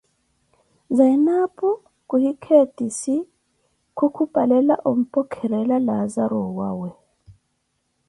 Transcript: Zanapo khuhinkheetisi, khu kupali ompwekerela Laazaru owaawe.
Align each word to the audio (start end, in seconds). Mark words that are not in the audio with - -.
Zanapo 0.97 1.69
khuhinkheetisi, 2.09 3.15
khu 3.97 4.05
kupali 4.15 4.57
ompwekerela 4.89 5.77
Laazaru 5.87 6.37
owaawe. 6.47 6.89